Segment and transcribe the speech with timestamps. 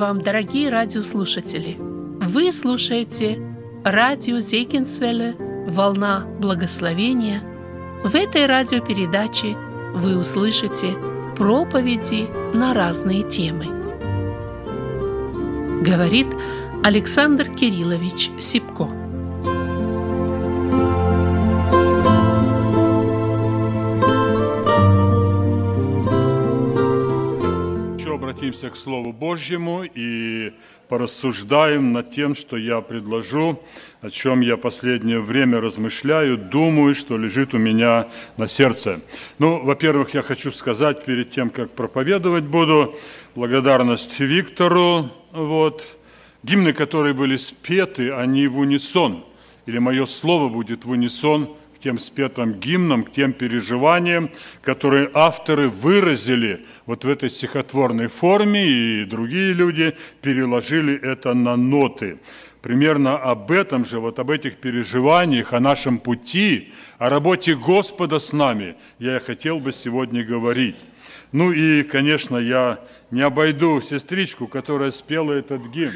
[0.00, 1.76] Вам, дорогие радиослушатели!
[1.78, 3.38] Вы слушаете
[3.84, 5.36] радио Зейкинсвелле
[5.68, 7.42] «Волна благословения».
[8.02, 9.58] В этой радиопередаче
[9.94, 10.96] вы услышите
[11.36, 13.66] проповеди на разные темы.
[15.82, 16.28] Говорит
[16.82, 18.88] Александр Кириллович Сипко.
[28.50, 30.52] Обратимся к Слову Божьему и
[30.88, 33.62] порассуждаем над тем, что я предложу,
[34.00, 38.98] о чем я последнее время размышляю, думаю, что лежит у меня на сердце.
[39.38, 42.96] Ну, во-первых, я хочу сказать перед тем, как проповедовать буду,
[43.36, 45.10] благодарность Виктору.
[45.30, 45.86] Вот.
[46.42, 49.24] Гимны, которые были спеты, они в унисон,
[49.66, 54.30] или мое слово будет в унисон тем спетым гимнам, к тем переживаниям,
[54.62, 62.18] которые авторы выразили вот в этой стихотворной форме, и другие люди переложили это на ноты.
[62.62, 68.34] Примерно об этом же, вот об этих переживаниях, о нашем пути, о работе Господа с
[68.34, 70.76] нами я хотел бы сегодня говорить.
[71.32, 75.94] Ну и, конечно, я не обойду сестричку, которая спела этот гимн.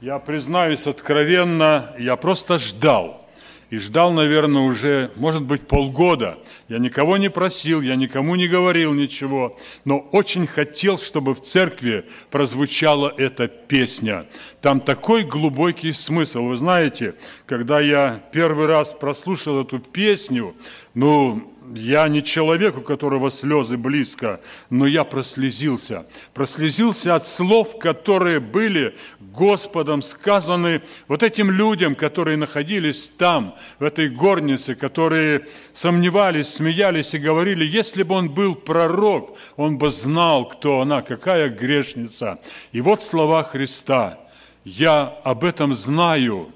[0.00, 3.22] Я признаюсь откровенно, я просто ждал–
[3.70, 6.38] и ждал, наверное, уже, может быть, полгода.
[6.68, 12.04] Я никого не просил, я никому не говорил ничего, но очень хотел, чтобы в церкви
[12.30, 14.26] прозвучала эта песня.
[14.60, 16.42] Там такой глубокий смысл.
[16.42, 17.14] Вы знаете,
[17.46, 20.54] когда я первый раз прослушал эту песню,
[20.94, 26.06] ну, я не человек, у которого слезы близко, но я прослезился.
[26.34, 34.08] Прослезился от слов, которые были Господом сказаны вот этим людям, которые находились там, в этой
[34.08, 40.80] горнице, которые сомневались, смеялись и говорили, если бы он был пророк, он бы знал, кто
[40.80, 42.38] она, какая грешница.
[42.72, 44.18] И вот слова Христа.
[44.64, 46.52] Я об этом знаю.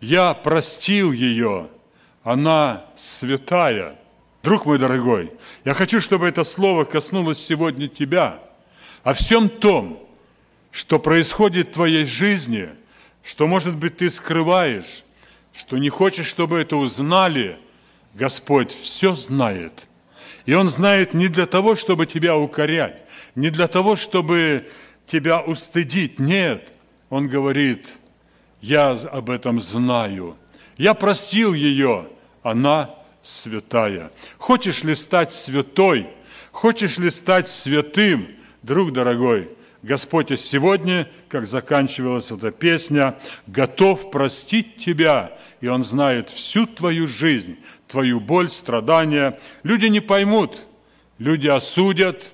[0.00, 1.68] Я простил ее.
[2.24, 3.97] Она святая.
[4.48, 5.30] Друг мой дорогой,
[5.66, 8.40] я хочу, чтобы это слово коснулось сегодня тебя.
[9.02, 10.02] О всем том,
[10.70, 12.70] что происходит в твоей жизни,
[13.22, 15.04] что, может быть, ты скрываешь,
[15.52, 17.58] что не хочешь, чтобы это узнали,
[18.14, 19.86] Господь все знает.
[20.46, 23.02] И Он знает не для того, чтобы тебя укорять,
[23.34, 24.66] не для того, чтобы
[25.06, 26.18] тебя устыдить.
[26.18, 26.72] Нет,
[27.10, 27.86] Он говорит,
[28.62, 30.38] я об этом знаю.
[30.78, 32.08] Я простил ее,
[32.42, 32.94] она
[33.28, 34.10] святая.
[34.38, 36.08] Хочешь ли стать святой?
[36.50, 38.28] Хочешь ли стать святым,
[38.62, 39.50] друг дорогой?
[39.82, 47.58] Господь сегодня, как заканчивалась эта песня, готов простить тебя, и Он знает всю твою жизнь,
[47.86, 49.38] твою боль, страдания.
[49.62, 50.66] Люди не поймут,
[51.18, 52.32] люди осудят,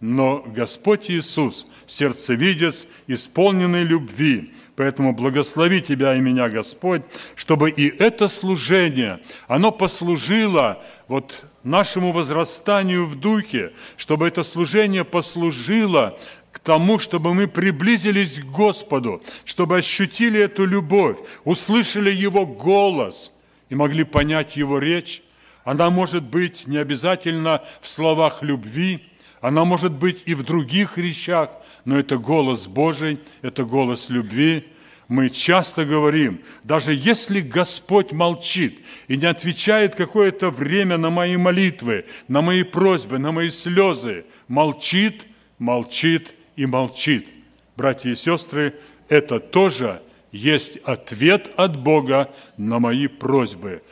[0.00, 7.02] но Господь Иисус, сердцевидец, исполненный любви, Поэтому благослови Тебя и меня, Господь,
[7.36, 16.18] чтобы и это служение, оно послужило вот нашему возрастанию в духе, чтобы это служение послужило
[16.50, 23.32] к тому, чтобы мы приблизились к Господу, чтобы ощутили эту любовь, услышали Его голос
[23.68, 25.22] и могли понять Его речь.
[25.64, 29.04] Она может быть не обязательно в словах любви,
[29.40, 31.50] она может быть и в других речах,
[31.84, 34.68] но это голос Божий, это голос любви.
[35.06, 42.06] Мы часто говорим, даже если Господь молчит и не отвечает какое-то время на мои молитвы,
[42.26, 45.26] на мои просьбы, на мои слезы, молчит,
[45.58, 47.28] молчит и молчит.
[47.76, 48.74] Братья и сестры,
[49.08, 50.00] это тоже
[50.32, 53.82] есть ответ от Бога на мои просьбы.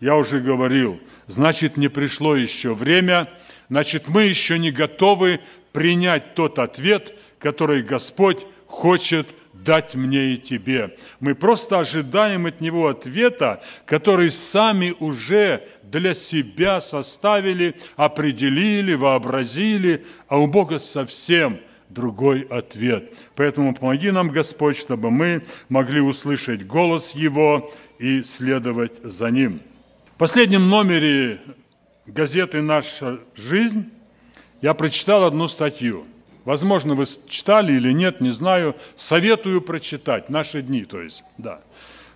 [0.00, 3.30] Я уже говорил, значит, не пришло еще время,
[3.68, 5.40] значит, мы еще не готовы
[5.72, 10.96] принять тот ответ, который Господь хочет дать мне и тебе.
[11.20, 20.38] Мы просто ожидаем от Него ответа, который сами уже для себя составили, определили, вообразили, а
[20.38, 21.60] у Бога совсем
[21.90, 23.12] другой ответ.
[23.36, 29.60] Поэтому помоги нам, Господь, чтобы мы могли услышать голос Его и следовать за Ним.
[30.14, 31.42] В последнем номере
[32.06, 33.90] газеты «Наша жизнь»
[34.62, 36.06] я прочитал одну статью–
[36.44, 38.76] Возможно, вы читали или нет, не знаю.
[38.96, 40.28] Советую прочитать.
[40.28, 41.60] Наши дни, то есть, да.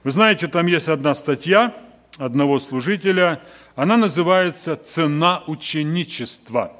[0.05, 1.75] Вы знаете, там есть одна статья
[2.19, 3.41] одного служителя.
[3.75, 6.73] Она называется «Цена ученичества».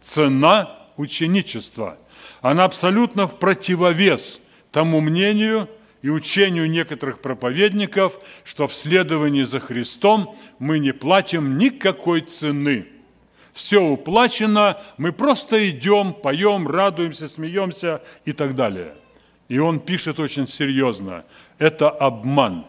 [0.00, 1.98] Цена ученичества.
[2.40, 4.40] Она абсолютно в противовес
[4.70, 5.68] тому мнению
[6.02, 12.86] и учению некоторых проповедников, что в следовании за Христом мы не платим никакой цены–
[13.58, 18.94] все уплачено, мы просто идем, поем, радуемся, смеемся и так далее.
[19.48, 21.24] И он пишет очень серьезно.
[21.58, 22.66] Это обман,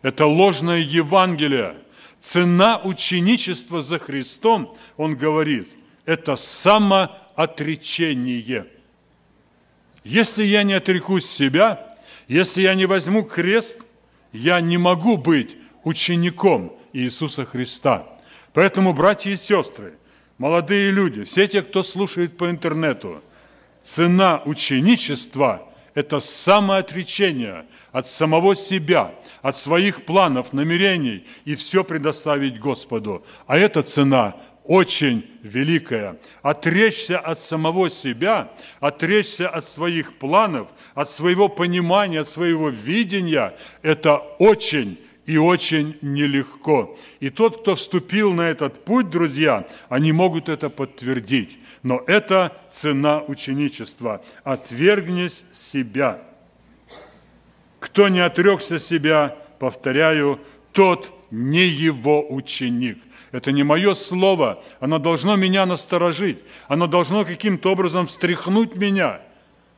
[0.00, 1.74] это ложное Евангелие.
[2.20, 5.68] Цена ученичества за Христом, он говорит,
[6.06, 8.64] это самоотречение.
[10.04, 11.98] Если я не отрекусь себя,
[12.28, 13.76] если я не возьму крест,
[14.32, 18.06] я не могу быть учеником Иисуса Христа.
[18.54, 19.98] Поэтому, братья и сестры,
[20.40, 23.22] молодые люди, все те, кто слушает по интернету,
[23.82, 33.22] цена ученичества– это самоотречение от самого себя, от своих планов, намерений и все предоставить Господу.
[33.46, 34.34] А эта цена
[34.64, 36.16] очень великая.
[36.40, 44.16] Отречься от самого себя, отречься от своих планов, от своего понимания, от своего видения– это
[44.38, 44.98] очень
[45.30, 46.98] и очень нелегко.
[47.20, 51.56] И тот, кто вступил на этот путь, друзья, они могут это подтвердить.
[51.84, 54.24] Но это цена ученичества.
[54.42, 56.20] Отвергнись себя.
[57.78, 60.40] Кто не отрекся себя, повторяю,
[60.72, 62.98] тот не его ученик.
[63.30, 69.20] Это не мое слово, оно должно меня насторожить, оно должно каким-то образом встряхнуть меня,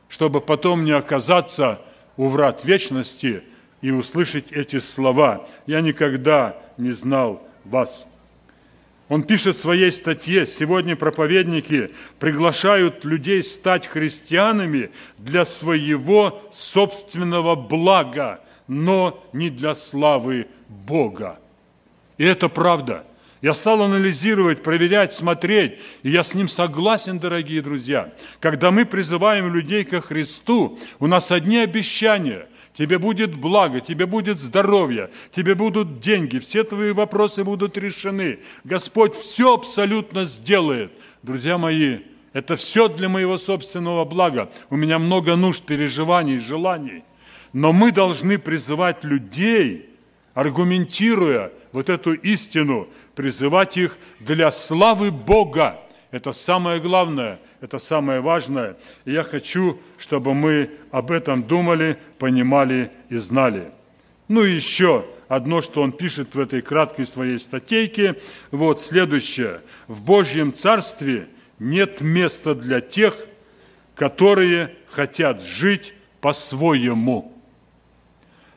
[0.09, 1.79] чтобы потом не оказаться
[2.17, 3.43] у врат вечности
[3.83, 5.45] и услышать эти слова.
[5.67, 8.07] Я никогда не знал вас.
[9.09, 18.39] Он пишет в своей статье, сегодня проповедники приглашают людей стать христианами для своего собственного блага,
[18.67, 21.37] но не для славы Бога.
[22.17, 23.03] И это правда–
[23.43, 28.13] я стал анализировать, проверять, смотреть, и я с ним согласен, дорогие друзья.
[28.39, 32.47] Когда мы призываем людей ко Христу, у нас одни обещания.
[32.75, 38.39] Тебе будет благо, тебе будет здоровье, тебе будут деньги, все твои вопросы будут решены.
[38.63, 40.91] Господь все абсолютно сделает.
[41.21, 41.99] Друзья мои,
[42.33, 44.51] это все для моего собственного блага.
[44.71, 47.03] У меня много нужд, переживаний, желаний.
[47.53, 49.89] Но мы должны призывать людей,
[50.33, 55.79] аргументируя вот эту истину, призывать их для славы Бога.
[56.13, 58.77] Это самое главное, это самое важное.
[59.03, 63.71] И я хочу, чтобы мы об этом думали, понимали и знали.
[64.27, 68.21] Ну и еще одно, что он пишет в этой краткой своей статейке.
[68.51, 69.61] Вот следующее.
[69.87, 73.15] В Божьем Царстве нет места для тех,
[73.95, 77.35] которые хотят жить по-своему.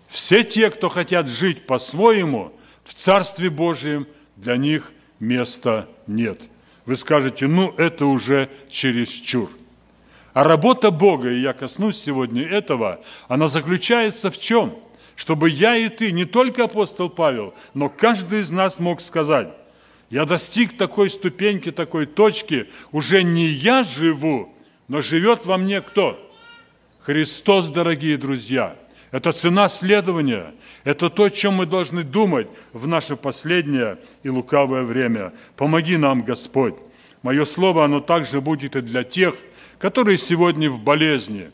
[0.08, 2.53] Все те, кто хотят жить по-своему,
[2.85, 4.06] в Царстве Божьем
[4.37, 6.38] для них места нет.
[6.86, 9.50] Вы скажете, ну это уже чересчур.
[10.32, 14.78] А работа Бога, и я коснусь сегодня этого, она заключается в чем?
[15.16, 19.48] Чтобы я и ты, не только апостол Павел, но каждый из нас мог сказать,
[20.10, 24.54] я достиг такой ступеньки, такой точки, уже не я живу,
[24.88, 26.22] но живет во мне кто?
[27.00, 28.76] Христос, дорогие друзья–
[29.16, 30.54] это цена следования.
[30.84, 35.32] Это то, чем мы должны думать в наше последнее и лукавое время.
[35.56, 36.74] Помоги нам, Господь.
[37.22, 39.36] Мое слово, оно также будет и для тех,
[39.78, 41.50] которые сегодня в болезни.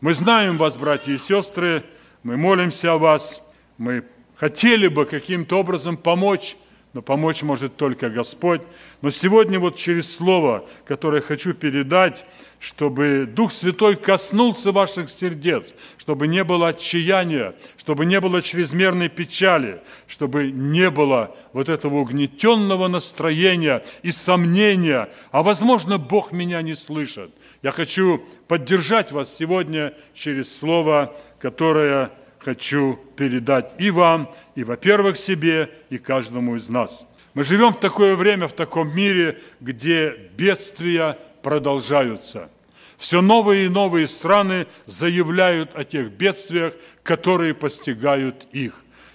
[0.00, 1.84] Мы знаем вас, братья и сестры,
[2.24, 3.40] мы молимся о вас,
[3.78, 4.02] мы
[4.34, 6.56] хотели бы каким-то образом помочь
[6.96, 8.62] но помочь может только Господь.
[9.02, 12.24] Но сегодня вот через слово, которое хочу передать,
[12.58, 19.82] чтобы Дух Святой коснулся ваших сердец, чтобы не было отчаяния, чтобы не было чрезмерной печали,
[20.06, 27.30] чтобы не было вот этого угнетенного настроения и сомнения, а возможно, Бог меня не слышит.
[27.62, 32.10] Я хочу поддержать вас сегодня через слово, которое
[32.46, 37.04] хочу передать и вам, и, во-первых, себе, и каждому из нас.
[37.34, 42.48] Мы живем в такое время, в таком мире, где бедствия продолжаются.
[42.98, 48.74] Все новые и новые страны заявляют о тех бедствиях, которые постигают их.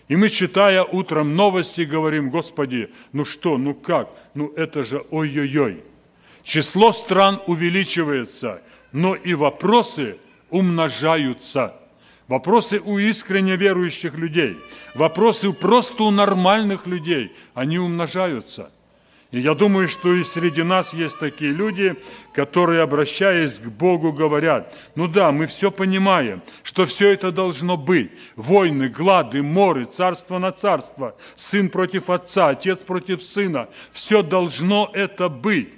[0.10, 5.86] И мы, читая утром новости, говорим, Господи, ну что, ну как, ну это же ой-ой-ой.
[6.44, 8.62] Число стран увеличивается,
[8.92, 10.18] но и вопросы
[10.50, 11.78] умножаются–
[12.32, 14.58] Вопросы у искренне верующих людей,
[14.96, 18.72] вопросы просто у нормальных людей, они умножаются.
[19.32, 21.98] И я думаю, что и среди нас есть такие люди,
[22.34, 28.12] которые, обращаясь к Богу, говорят, ну да, мы все понимаем, что все это должно быть.
[28.38, 33.68] Войны, глады, моры, царство на царство, сын против отца, отец против сына.
[33.92, 35.74] Все должно это быть.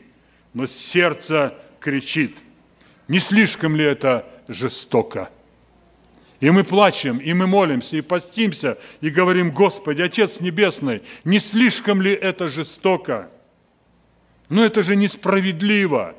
[0.54, 2.38] Но сердце кричит,
[3.08, 5.32] не слишком ли это жестоко?
[6.44, 12.02] И мы плачем, и мы молимся, и постимся, и говорим, Господи, Отец Небесный, не слишком
[12.02, 13.30] ли это жестоко?
[14.50, 16.16] Но это же несправедливо.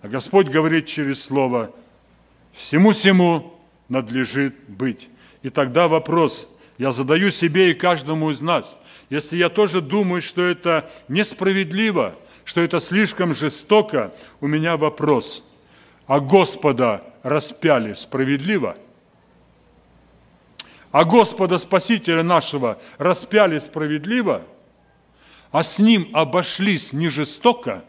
[0.00, 1.70] А Господь говорит через Слово,
[2.54, 3.52] всему-всему
[3.90, 5.10] надлежит быть.
[5.42, 8.74] И тогда вопрос, я задаю себе и каждому из нас,
[9.10, 12.14] если я тоже думаю, что это несправедливо,
[12.46, 15.44] что это слишком жестоко, у меня вопрос,
[16.06, 18.78] а Господа распяли справедливо?
[20.94, 24.42] А Господа Спасителя нашего распяли справедливо?
[25.50, 27.82] А с Ним обошлись не жестоко?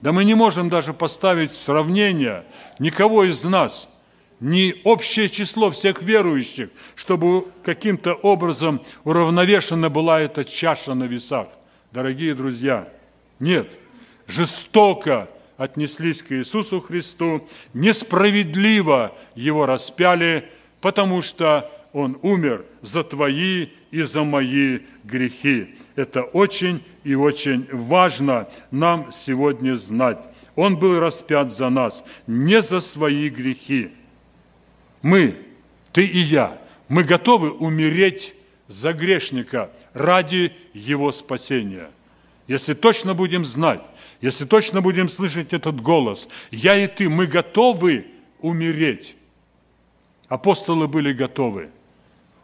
[0.00, 2.46] Да мы не можем даже поставить в сравнение
[2.78, 3.90] никого из нас–
[4.40, 11.48] не общее число всех верующих, чтобы каким-то образом уравновешена была эта чаша на весах.
[11.92, 12.88] Дорогие друзья,
[13.38, 13.68] нет,
[14.26, 20.48] жестоко отнеслись к Иисусу Христу, несправедливо Его распяли,
[20.80, 25.74] потому что Он умер за твои и за мои грехи.
[25.96, 30.28] Это очень и очень важно нам сегодня знать.
[30.56, 33.90] Он был распят за нас, не за свои грехи,
[35.02, 35.36] мы,
[35.92, 38.34] ты и я, мы готовы умереть
[38.68, 41.90] за грешника ради его спасения.
[42.46, 43.80] Если точно будем знать,
[44.20, 48.06] если точно будем слышать этот голос, я и ты, мы готовы
[48.40, 49.16] умереть.
[50.30, 51.70] Апостолы были готовы,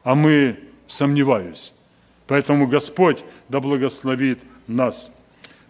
[0.02, 1.73] а мы сомневаюсь.
[2.26, 5.12] Поэтому Господь да благословит нас.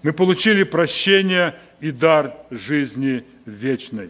[0.03, 4.09] Мы получили прощение и дар жизни вечной.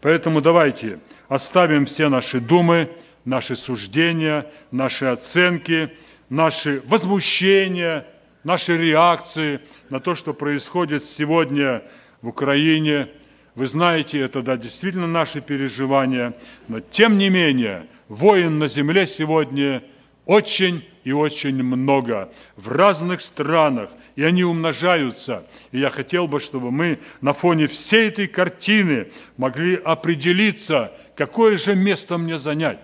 [0.00, 2.88] Поэтому давайте оставим все наши думы,
[3.26, 5.92] наши суждения, наши оценки,
[6.30, 8.06] наши возмущения,
[8.44, 11.82] наши реакции на то, что происходит сегодня
[12.22, 13.10] в Украине.
[13.54, 16.34] Вы знаете, это да, действительно наши переживания,
[16.68, 19.82] но тем не менее, воин на земле сегодня
[20.24, 25.46] очень и очень много в разных странах, и они умножаются.
[25.70, 31.74] И я хотел бы, чтобы мы на фоне всей этой картины могли определиться, какое же
[31.74, 32.78] место мне занять,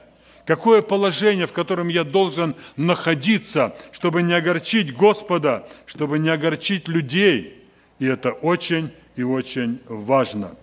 [0.44, 7.64] какое положение, в котором я должен находиться, чтобы не огорчить Господа, чтобы не огорчить людей.
[8.00, 10.54] И это очень и очень важно.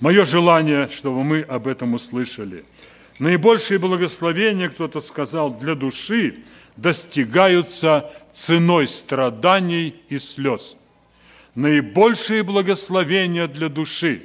[0.00, 2.64] Мое желание, чтобы мы об этом услышали–
[3.18, 6.44] Наибольшие благословения, кто-то сказал, для души
[6.76, 10.76] достигаются ценой страданий и слез.
[11.54, 14.22] Наибольшие благословения для души,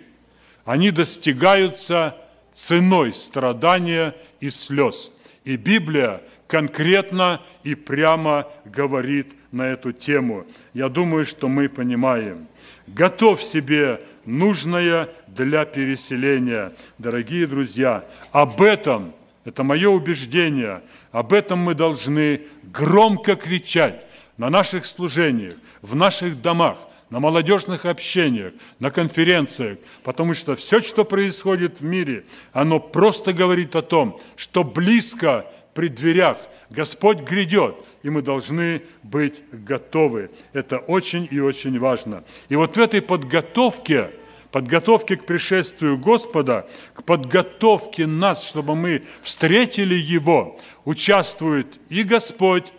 [0.64, 2.16] они достигаются
[2.54, 5.12] ценой страдания и слез.
[5.44, 10.46] И Библия конкретно и прямо говорит на эту тему.
[10.76, 12.48] Я думаю, что мы понимаем.
[12.94, 16.74] Готовь себе нужное для переселения.
[17.00, 19.14] Дорогие друзья, об этом,
[19.46, 24.06] это мое убеждение, об этом мы должны громко кричать
[24.38, 26.78] на наших служениях, в наших домах,
[27.10, 33.76] на молодежных общениях, на конференциях, потому что все, что происходит в мире, оно просто говорит
[33.76, 36.38] о том, что близко при дверях
[36.70, 40.30] Господь грядет, и мы должны быть готовы.
[40.52, 42.24] Это очень и очень важно.
[42.50, 44.12] И вот в этой подготовке–
[44.54, 52.72] подготовке к пришествию Господа, к подготовке нас, чтобы мы встретили Его, участвует и Господь,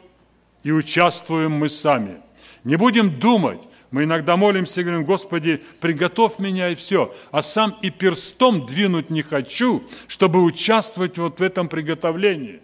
[0.63, 2.21] и участвуем мы сами.
[2.63, 3.59] Не будем думать,
[3.91, 9.11] мы иногда молимся и говорим, Господи, приготовь меня и все, а сам и перстом двинуть
[9.11, 12.61] не хочу, чтобы участвовать вот в этом приготовлении.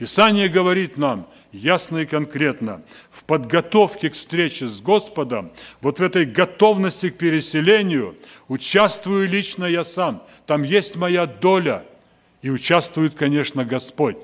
[0.00, 2.80] Писание говорит нам– ясно и конкретно.
[3.10, 5.52] В подготовке к встрече с Господом,
[5.82, 8.16] вот в этой готовности к переселению,
[8.48, 10.22] участвую лично я сам.
[10.46, 11.84] Там есть моя доля.
[12.40, 14.16] И участвует, конечно, Господь.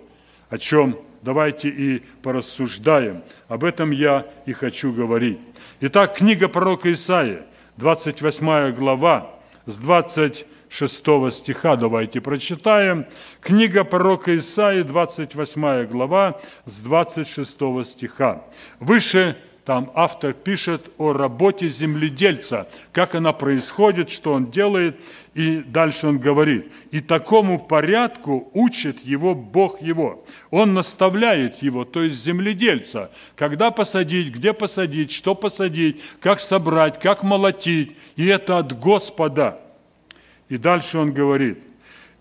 [0.48, 3.22] О чем давайте и порассуждаем.
[3.48, 5.38] Об этом я и хочу говорить.
[5.80, 7.44] Итак, книга пророка Исаия,
[7.76, 9.30] 28 глава,
[9.66, 13.06] с 20 6 стиха давайте прочитаем.
[13.40, 18.44] Книга пророка Исаии, 28 глава, с 26 стиха.
[18.78, 24.96] Выше там автор пишет о работе земледельца, как она происходит, что он делает,
[25.32, 30.26] и дальше он говорит, «И такому порядку учит его Бог его».
[30.50, 37.22] Он наставляет его, то есть земледельца, когда посадить, где посадить, что посадить, как собрать, как
[37.22, 39.62] молотить, и это от Господа–
[40.48, 41.58] и дальше он говорит,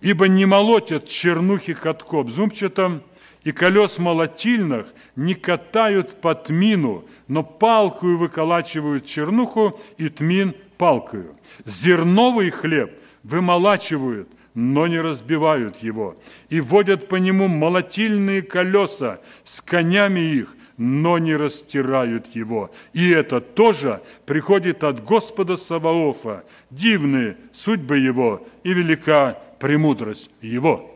[0.01, 3.01] «Ибо не молотят чернухи катков зумчатом,
[3.45, 11.35] и колес молотильных не катают по тмину, но палкою выколачивают чернуху и тмин палкою.
[11.63, 12.91] Зерновый хлеб
[13.23, 16.17] вымолачивают, но не разбивают его,
[16.49, 22.71] и водят по нему молотильные колеса с конями их, но не растирают его.
[22.93, 26.43] И это тоже приходит от Господа Саваофа.
[26.69, 30.91] Дивные судьбы его и велика премудрость его.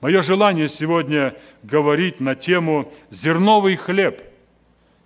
[0.00, 4.22] Мое желание сегодня говорить на тему «зерновый хлеб».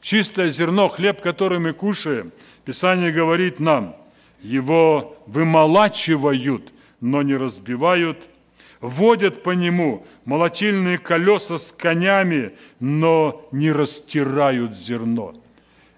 [0.00, 2.32] Чистое зерно, хлеб, который мы кушаем,
[2.64, 3.96] Писание говорит нам,
[4.40, 8.28] его вымолачивают, но не разбивают–
[8.80, 15.34] водят по нему молотильные колеса с конями, но не растирают зерно.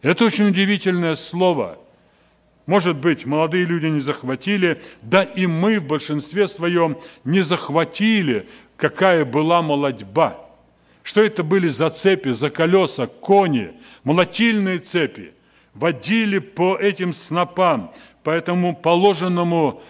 [0.03, 1.79] Это очень удивительное слово.
[2.67, 8.47] Может быть, молодые люди не захватили, да и мы в большинстве своем не захватили,
[8.77, 10.39] какая была молодьба.
[11.03, 13.73] Что это были за цепи, за колеса, кони,
[14.05, 15.33] молотильные цепи.
[15.75, 19.83] Водили по этим снопам, по этому положенному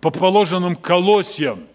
[0.00, 1.66] по положенным колосьям.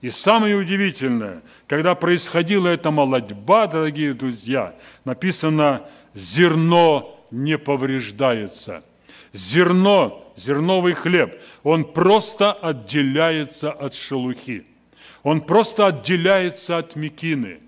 [0.00, 5.82] И самое удивительное, когда происходила эта молодьба, дорогие друзья, написано
[6.14, 8.82] «зерно не повреждается».
[9.32, 14.66] Зерно, зерновый хлеб, он просто отделяется от шелухи.
[15.22, 17.60] Он просто отделяется от мекины.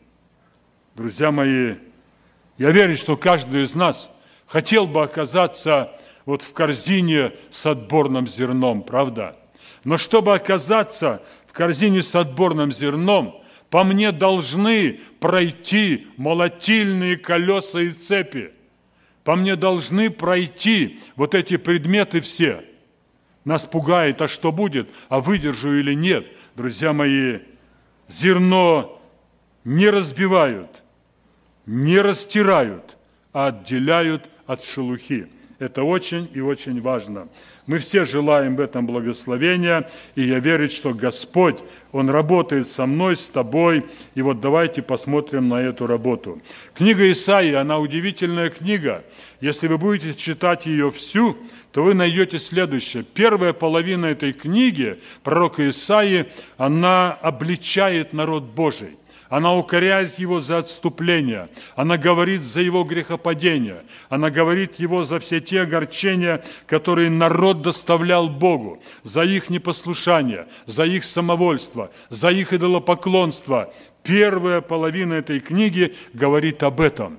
[0.97, 1.75] Друзья мои,
[2.59, 4.11] я верю, что каждый из нас
[4.47, 5.93] хотел бы оказаться
[6.27, 9.37] вот в корзине с отборным зерном, правда?
[9.85, 17.91] Но чтобы оказаться в корзине с отборным зерном, по мне должны пройти молотильные колеса и
[17.91, 18.53] цепи.
[19.25, 22.65] По мне должны пройти вот эти предметы все.
[23.45, 26.27] Нас пугает, а что будет, а выдержу или нет.
[26.55, 27.39] Друзья мои,
[28.09, 29.01] зерно
[29.65, 30.83] не разбивают,
[31.67, 32.97] не растирают,
[33.33, 35.29] а отделяют от шелухи.
[35.62, 37.28] Это очень и очень важно.
[37.69, 41.59] Мы все желаем в этом благословения, и я верю, что Господь,
[41.92, 46.42] Он работает со мной, с тобой, и вот давайте посмотрим на эту работу.
[46.75, 49.05] Книга Исаии, она удивительная книга.
[49.40, 51.37] Если вы будете читать ее всю,
[51.70, 53.05] то вы найдете следующее.
[53.05, 58.96] Первая половина этой книги, пророка Исаии, она обличает народ Божий.
[59.33, 61.49] Она укоряет его за отступление.
[61.75, 63.83] Она говорит за его грехопадение.
[64.11, 70.85] Она говорит его за все те огорчения, которые народ доставлял Богу, за их непослушание, за
[70.85, 73.73] их самовольство, за их идолопоклонство.
[74.03, 77.18] Первая половина этой книги говорит об этом.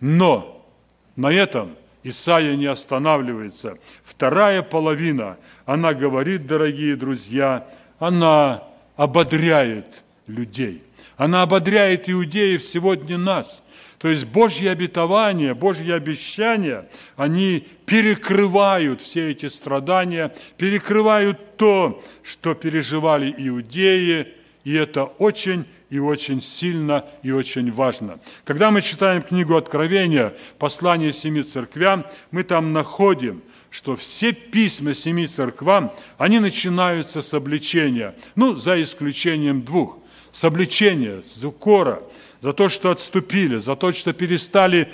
[0.00, 0.66] Но
[1.14, 3.78] на этом Исаия не останавливается.
[4.02, 5.36] Вторая половина,
[5.66, 7.68] она говорит, дорогие друзья,
[8.00, 8.64] она
[8.96, 10.82] ободряет людей–
[11.16, 13.62] она ободряет иудеев сегодня нас.
[13.98, 23.34] То есть Божьи обетования, Божьи обещания, они перекрывают все эти страдания, перекрывают то, что переживали
[23.38, 24.28] иудеи,
[24.64, 28.18] и это очень и очень сильно и очень важно.
[28.44, 35.26] Когда мы читаем книгу Откровения, послание семи церквям, мы там находим, что все письма семи
[35.26, 39.98] церквам, они начинаются с обличения, ну, за исключением двух
[40.34, 42.02] с обличения, с укора,
[42.40, 44.90] за то, что отступили, за то, что перестали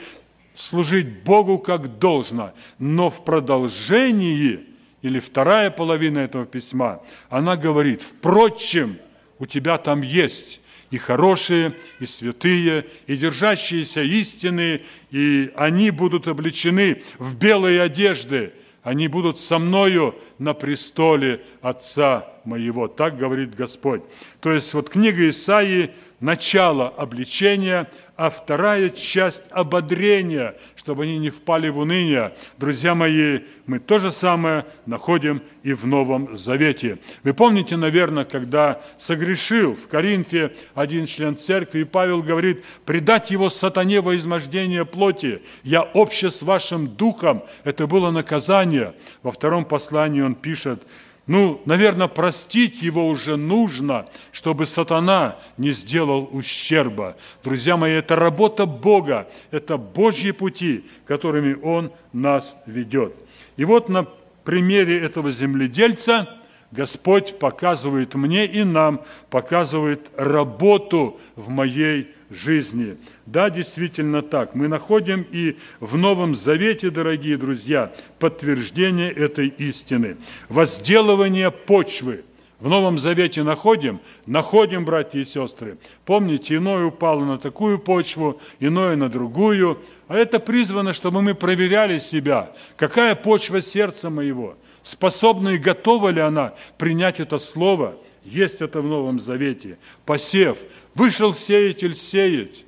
[0.52, 2.52] служить Богу как должно.
[2.78, 4.60] Но в продолжении,
[5.00, 7.00] или вторая половина этого письма,
[7.30, 8.98] она говорит, впрочем,
[9.38, 17.02] у тебя там есть и хорошие, и святые, и держащиеся истины, и они будут обличены
[17.18, 22.88] в белые одежды, они будут со мною на престоле Отца моего.
[22.88, 24.02] Так говорит Господь.
[24.40, 31.70] То есть вот книга Исаии– начало обличения, а вторая часть– ободрения, чтобы они не впали
[31.70, 32.34] в уныние.
[32.58, 36.98] Друзья мои, мы то же самое находим и в Новом Завете.
[37.24, 43.48] Вы помните, наверное, когда согрешил в Коринфе один член церкви, и Павел говорит, «Предать его
[43.48, 47.44] сатане во измождение плоти, я обще с вашим духом».
[47.64, 48.94] Это было наказание.
[49.22, 50.82] Во втором послании он пишет,
[51.30, 57.16] ну, наверное, простить его уже нужно, чтобы сатана не сделал ущерба.
[57.44, 63.14] Друзья мои, это работа Бога, это Божьи пути, которыми Он нас ведет.
[63.56, 64.08] И вот на
[64.42, 66.39] примере этого земледельца
[66.70, 72.96] Господь показывает мне и нам, показывает работу в моей жизни.
[73.26, 74.54] Да, действительно так.
[74.54, 80.16] Мы находим и в Новом Завете, дорогие друзья, подтверждение этой истины.
[80.48, 82.24] Возделывание почвы.
[82.60, 84.00] В Новом Завете находим?
[84.26, 85.78] Находим, братья и сестры.
[86.04, 89.78] Помните, иное упало на такую почву, иное на другую.
[90.08, 92.52] А это призвано, чтобы мы проверяли себя.
[92.76, 94.56] Какая почва сердца моего?
[94.82, 99.78] Способна и готова ли она принять это слово– есть это в Новом Завете.
[100.04, 100.58] Посев.
[100.94, 102.64] Вышел сеятель сеять.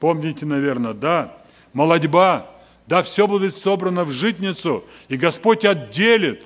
[0.00, 1.36] Помните, наверное, да?
[1.72, 2.50] Молодьба,
[2.86, 6.42] да, все будет собрано в житницу, и Господь отделит,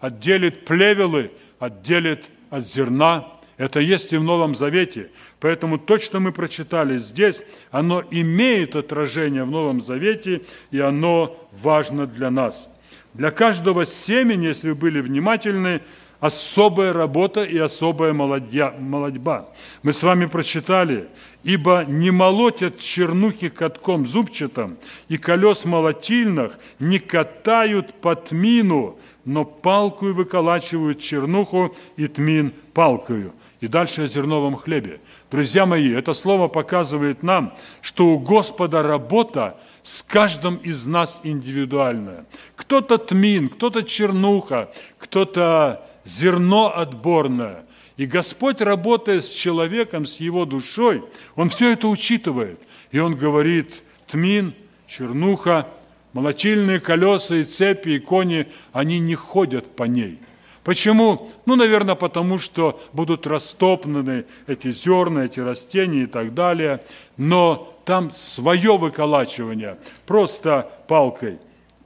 [0.00, 3.28] отделит плевелы, отделит от зерна.
[3.58, 5.10] Это есть и в Новом Завете.
[5.38, 12.06] Поэтому то, что мы прочитали здесь, оно имеет отражение в Новом Завете, и оно важно
[12.06, 12.71] для нас.
[13.14, 15.82] Для каждого семени, если вы были внимательны,
[16.20, 19.48] особая работа и особая молодья, молодьба.
[19.82, 21.08] Мы с вами прочитали,
[21.42, 30.14] «Ибо не молотят чернухи катком зубчатым, и колес молотильных не катают по тмину, но палкою
[30.14, 33.32] выколачивают чернуху и тмин палкою».
[33.62, 35.00] И дальше о зерновом хлебе.
[35.30, 42.26] Друзья мои, это слово показывает нам, что у Господа работа с каждым из нас индивидуальная.
[42.56, 47.64] Кто-то тмин, кто-то чернуха, кто-то зерно отборное.
[47.96, 51.04] И Господь, работая с человеком, с его душой,
[51.36, 52.58] Он все это учитывает.
[52.90, 54.54] И Он говорит, тмин,
[54.88, 55.68] чернуха,
[56.14, 60.18] молотильные колеса и цепи, и кони, они не ходят по ней.
[60.64, 61.30] Почему?
[61.44, 66.82] Ну, наверное, потому что будут растоплены эти зерна, эти растения и так далее.
[67.16, 71.38] Но там свое выколачивание, просто палкой.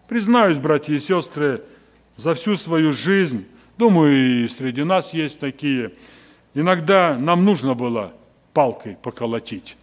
[0.09, 1.63] Признаюсь, братья и сестры,
[2.17, 5.93] за всю свою жизнь Думаю, и среди нас есть такие.
[6.55, 8.13] Иногда нам нужно было
[8.55, 9.77] палкой поколотить.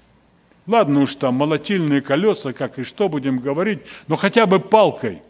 [0.65, 5.21] Ладно уж там молотильные колеса, как и что будем говорить, но хотя бы палкой.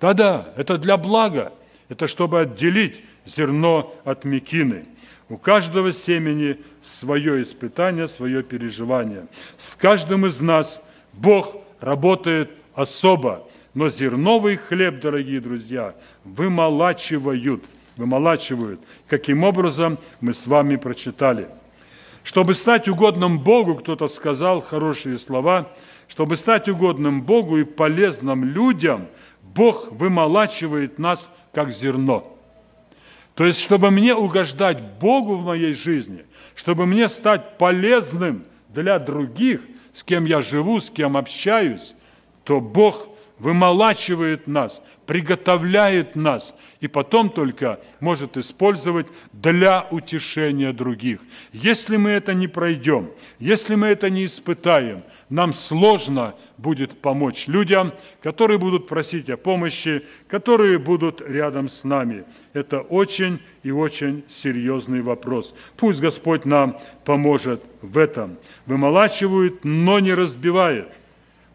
[0.00, 1.52] Да-да, это для блага.
[1.92, 4.86] Это чтобы отделить зерно от мекины.
[5.28, 9.26] У каждого семени свое испытание, свое переживание.
[9.58, 10.80] С каждым из нас
[11.12, 13.46] Бог работает особо.
[13.74, 17.62] Но зерновый хлеб, дорогие друзья, вымолачивают–
[17.98, 18.80] вымолачивают.
[19.06, 21.46] Каким образом, мы с вами прочитали.
[22.24, 25.70] Чтобы стать угодным Богу, кто-то сказал хорошие слова,
[26.08, 29.08] чтобы стать угодным Богу и полезным людям,
[29.42, 32.36] Бог вымолачивает нас, как зерно.
[33.34, 39.60] То есть, чтобы мне угождать Богу в моей жизни, чтобы мне стать полезным для других,
[39.92, 41.94] с кем я живу, с кем общаюсь,
[42.44, 43.08] то Бог
[43.42, 51.18] вымолачивает нас, приготовляет нас и потом только может использовать для утешения других.
[51.52, 57.92] Если мы это не пройдем, если мы это не испытаем, нам сложно будет помочь людям,
[58.22, 62.24] которые будут просить о помощи, которые будут рядом с нами.
[62.52, 65.52] Это очень и очень серьезный вопрос.
[65.76, 68.38] Пусть Господь нам поможет в этом.
[68.66, 70.86] Вымолачивают, но не разбивает.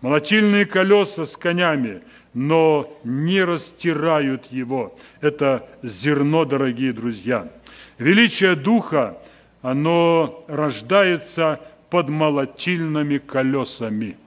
[0.01, 2.01] Молотильные колеса с конями–
[2.37, 4.95] но не растирают его.
[5.21, 7.51] Это зерно, дорогие друзья.
[7.97, 9.17] Величие Духа,
[9.63, 14.17] оно рождается под молотильными колесами.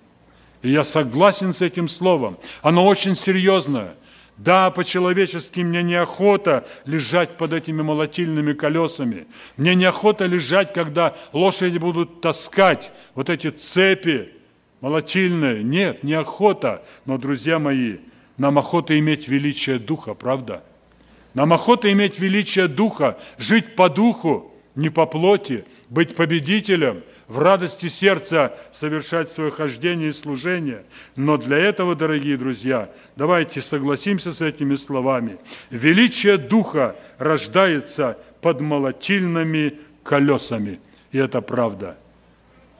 [0.62, 2.36] И я согласен с этим словом.
[2.62, 3.94] Оно очень серьезное.
[4.38, 9.28] Да, по-человечески мне неохота лежать под этими молотильными колесами.
[9.56, 14.32] Мне неохота лежать, когда лошади будут таскать вот эти цепи,
[14.80, 15.62] молотильное.
[15.62, 16.82] Нет, неохота.
[17.06, 17.98] Но, друзья мои,
[18.36, 20.62] нам охота иметь величие Духа, правда?
[21.34, 27.88] Нам охота иметь величие Духа, жить по Духу, не по плоти, быть победителем, в радости
[27.88, 30.84] сердца совершать свое хождение и служение.
[31.16, 35.38] Но для этого, дорогие друзья, давайте согласимся с этими словами.
[35.70, 40.80] Величие Духа рождается под молотильными колесами.
[41.12, 41.96] И это правда.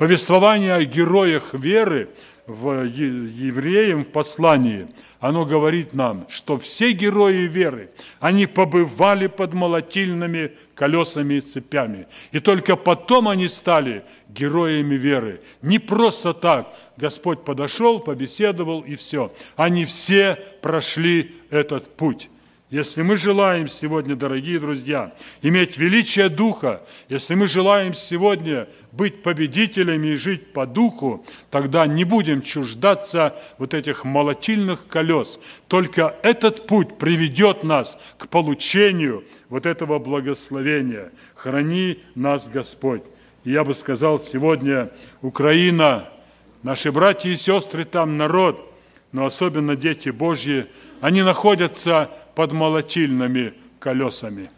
[0.00, 2.08] Повествование о героях веры
[2.46, 4.88] в евреям в послании,
[5.20, 12.06] оно говорит нам, что все герои веры, они побывали под молотильными колесами и цепями.
[12.32, 15.42] И только потом они стали героями веры.
[15.60, 16.74] Не просто так.
[16.96, 19.30] Господь подошел, побеседовал и все.
[19.54, 22.30] Они все прошли этот путь.
[22.70, 30.08] Если мы желаем сегодня, дорогие друзья, иметь величие Духа, если мы желаем сегодня быть победителями
[30.08, 35.40] и жить по Духу, тогда не будем чуждаться вот этих молотильных колес.
[35.66, 41.10] Только этот путь приведет нас к получению вот этого благословения.
[41.34, 43.02] Храни нас Господь.
[43.42, 46.08] И я бы сказал сегодня, Украина,
[46.62, 48.72] наши братья и сестры там, народ,
[49.10, 50.66] но особенно дети Божьи,
[51.00, 54.50] они находятся под молотильными колесами.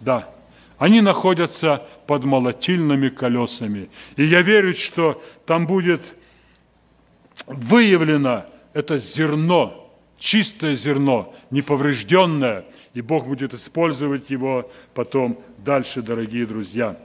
[0.00, 0.28] Да,
[0.78, 3.90] они находятся под молотильными колесами.
[4.16, 6.14] И я верю, что там будет
[7.46, 16.98] выявлено это зерно, чистое зерно, неповрежденное, и Бог будет использовать его потом дальше, дорогие друзья.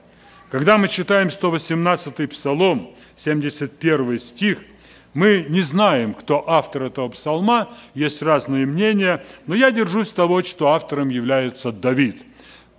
[0.50, 4.60] Когда мы читаем 118-й Псалом, 71 стих,
[5.20, 10.70] мы не знаем, кто автор этого псалма, есть разные мнения, но я держусь того, что
[10.70, 12.24] автором является Давид.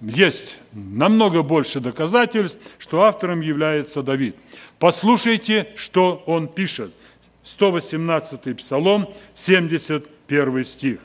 [0.00, 4.37] Есть намного больше доказательств, что автором является Давид.
[4.79, 6.94] Послушайте, что он пишет.
[7.42, 11.00] 118 Псалом, 71 стих.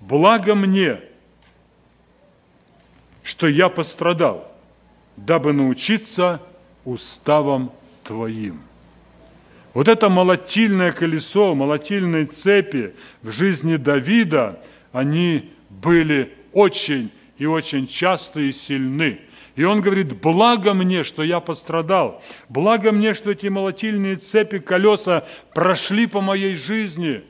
[0.00, 1.02] «Благо мне,
[3.22, 4.50] что я пострадал,
[5.18, 6.40] дабы научиться
[6.86, 7.72] уставам
[8.04, 8.67] Твоим».
[9.74, 14.60] Вот это молотильное колесо, молотильные цепи в жизни Давида,
[14.92, 19.20] они были очень и очень часто и сильны.
[19.54, 25.26] И он говорит, благо мне, что я пострадал, благо мне, что эти молотильные цепи, колеса
[25.52, 27.24] прошли по моей жизни.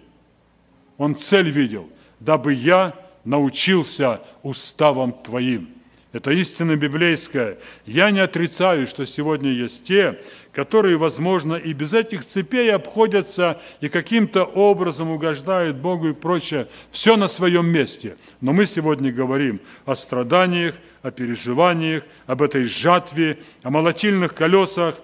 [0.98, 1.88] Он цель видел,
[2.20, 5.77] дабы я научился уставам Твоим.
[6.10, 7.58] Это истина библейская.
[7.84, 10.18] Я не отрицаю, что сегодня есть те,
[10.52, 16.66] которые, возможно, и без этих цепей обходятся и каким-то образом угождают Богу и прочее.
[16.90, 18.16] Все на своем месте.
[18.40, 24.94] Но мы сегодня говорим о страданиях, о переживаниях, об этой жатве, о молотильных колесах.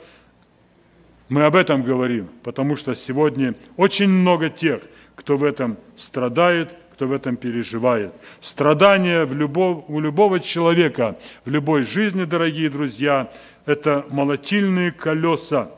[1.28, 4.80] Мы об этом говорим, потому что сегодня очень много тех,
[5.16, 8.12] кто в этом страдает, кто в этом переживает.
[8.40, 13.32] Страдания в любого, у любого человека, в любой жизни, дорогие друзья,
[13.66, 15.72] это молотильные колеса,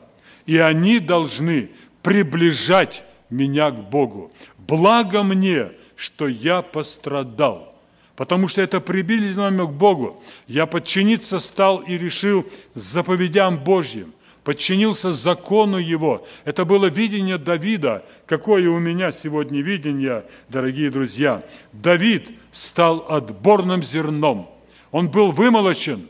[0.45, 1.71] и они должны
[2.03, 4.31] приближать меня к Богу.
[4.59, 7.75] Благо мне, что я пострадал,
[8.15, 10.23] потому что это приблизило меня к Богу.
[10.45, 14.13] Я подчиниться стал и решил заповедям Божьим
[14.47, 16.25] подчинился закону его.
[16.45, 18.05] Это было видение Давида.
[18.25, 21.43] Какое у меня сегодня видение, дорогие друзья?
[21.73, 24.49] Давид стал отборным зерном.
[24.91, 26.07] Он был вымолочен,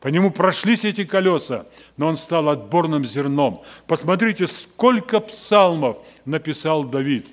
[0.00, 1.64] по нему прошлись эти колеса,
[1.96, 3.62] но он стал отборным зерном.
[3.86, 5.96] Посмотрите, сколько псалмов
[6.26, 7.26] написал Давид.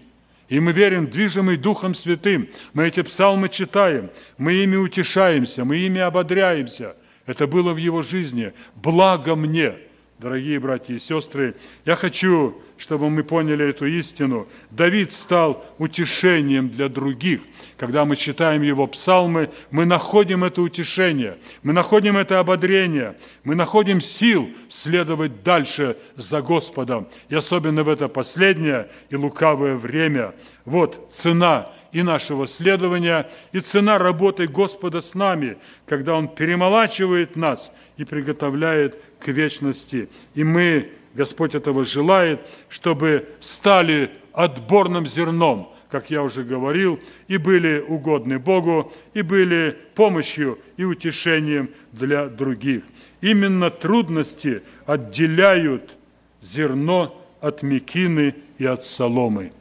[0.48, 6.00] И мы верим, движимый Духом Святым, мы эти псалмы читаем, мы ими утешаемся, мы ими
[6.00, 6.96] ободряемся.
[7.26, 8.54] Это было в его жизни.
[8.76, 9.76] Благо мне–
[10.18, 14.48] Дорогие братья и сестры, я хочу, чтобы мы поняли эту истину.
[14.72, 17.42] Давид стал утешением для других.
[17.76, 24.00] Когда мы читаем его псалмы, мы находим это утешение, мы находим это ободрение, мы находим
[24.00, 27.10] сил следовать дальше за Господом.
[27.28, 30.34] И особенно в это последнее и лукавое время.
[30.64, 37.72] Вот цена и нашего следования, и цена работы Господа с нами, когда Он перемолачивает нас
[37.96, 40.10] и приготовляет к вечности.
[40.34, 47.80] И мы, Господь этого желает, чтобы стали отборным зерном, как я уже говорил, и были
[47.80, 52.84] угодны Богу, и были помощью и утешением для других.
[53.22, 55.96] Именно трудности отделяют
[56.42, 59.54] зерно от мекины и от соломы.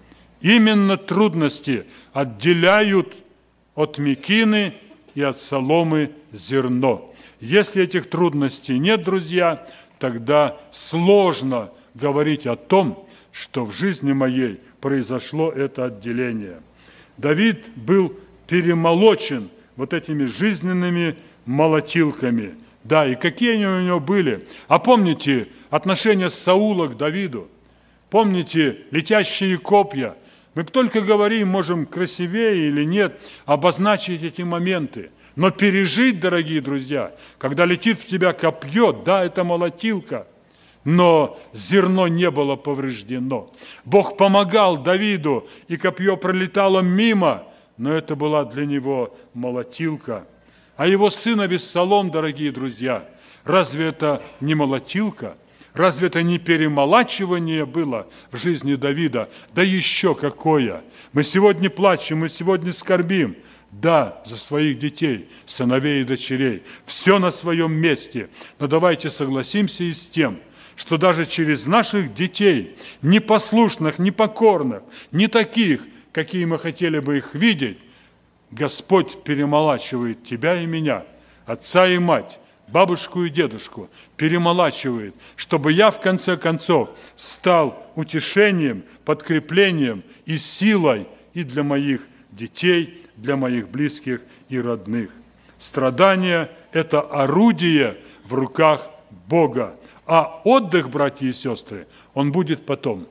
[0.44, 3.14] Именно трудности отделяют
[3.74, 4.74] от мекины
[5.14, 7.14] и от соломы зерно.
[7.40, 9.66] Если этих трудностей нет, друзья,
[9.98, 16.60] тогда сложно говорить о том, что в жизни моей произошло это отделение.
[17.16, 18.14] Давид был
[18.46, 22.52] перемолочен вот этими жизненными молотилками.
[22.82, 24.46] Да, и какие они у него были.
[24.68, 27.48] А помните отношение Саула к Давиду?
[28.10, 30.16] Помните летящие копья–
[30.54, 35.10] мы только говорим, можем красивее или нет, обозначить эти моменты.
[35.34, 40.28] Но пережить, дорогие друзья, когда летит в тебя копье, да, это молотилка,
[40.84, 43.50] но зерно не было повреждено.
[43.84, 47.42] Бог помогал Давиду, и копье пролетало мимо,
[47.76, 50.24] но это была для него молотилка.
[50.76, 53.08] А его сына Вессалом, дорогие друзья,
[53.44, 55.36] разве это не молотилка–
[55.74, 59.28] Разве это не перемолачивание было в жизни Давида?
[59.54, 60.84] Да еще какое!
[61.12, 63.36] Мы сегодня плачем, мы сегодня скорбим.
[63.72, 66.62] Да, за своих детей, сыновей и дочерей.
[66.86, 68.28] Все на своем месте.
[68.60, 70.38] Но давайте согласимся и с тем,
[70.76, 75.80] что даже через наших детей, непослушных, непокорных, не таких,
[76.12, 77.78] какие мы хотели бы их видеть,
[78.52, 81.04] Господь перемолачивает тебя и меня,
[81.44, 90.02] отца и мать, бабушку и дедушку перемолачивает, чтобы я в конце концов стал утешением, подкреплением
[90.26, 95.10] и силой и для моих детей, для моих близких и родных.
[95.58, 98.90] Страдание– это орудие в руках
[99.28, 103.06] Бога, а отдых, братья и сестры, он будет потом.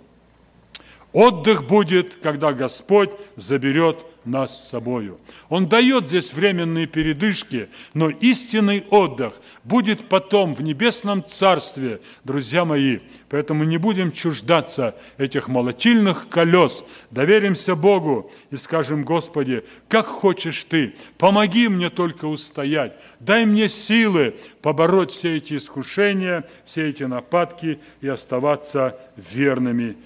[1.12, 5.20] Отдых будет, когда Господь заберет нас с собою.
[5.50, 9.34] Он дает здесь временные передышки, но истинный отдых
[9.64, 13.00] будет потом в небесном царстве, друзья мои.
[13.30, 20.96] Поэтому не будем чуждаться этих молотильных колес, доверимся Богу и скажем, Господи, как хочешь Ты,
[21.18, 28.08] помоги мне только устоять, дай мне силы побороть все эти искушения, все эти нападки и
[28.08, 29.98] оставаться верными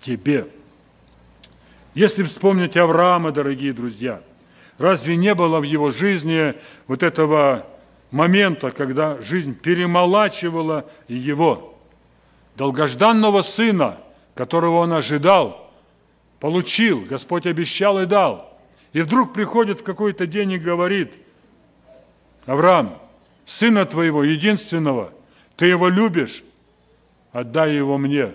[0.00, 0.46] Тебе.
[1.94, 4.20] Если вспомнить Авраама, дорогие друзья,
[4.78, 6.54] разве не было в его жизни
[6.88, 7.66] вот этого
[8.10, 11.78] момента, когда жизнь перемолачивала его,
[12.56, 13.98] долгожданного сына,
[14.34, 15.72] которого он ожидал,
[16.40, 18.58] получил, Господь обещал и дал.
[18.92, 21.12] И вдруг приходит в какой-то день и говорит,
[22.46, 22.98] Авраам,
[23.46, 25.12] сына твоего, единственного,
[25.56, 26.44] ты его любишь,
[27.32, 28.32] отдай его мне,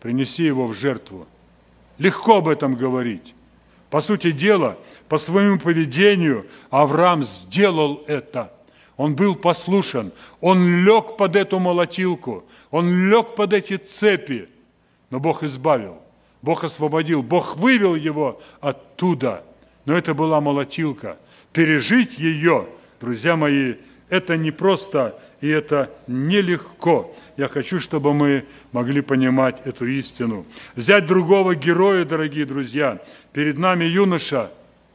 [0.00, 1.26] принеси его в жертву.
[1.98, 3.34] Легко об этом говорить.
[3.90, 4.76] По сути дела,
[5.08, 8.52] по своему поведению Авраам сделал это.
[8.96, 14.48] Он был послушен, он лег под эту молотилку, он лег под эти цепи,
[15.10, 15.98] но Бог избавил,
[16.42, 19.44] Бог освободил, Бог вывел его оттуда.
[19.84, 21.18] Но это была молотилка.
[21.52, 22.66] Пережить ее,
[23.00, 23.74] друзья мои,
[24.08, 27.14] это не просто и это нелегко.
[27.36, 30.46] Я хочу, чтобы мы могли понимать эту истину.
[30.76, 33.00] Взять другого героя, дорогие друзья.
[33.32, 34.50] Перед нами юноша,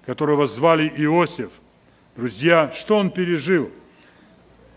[0.05, 1.51] которого звали Иосиф.
[2.15, 3.69] Друзья, что он пережил?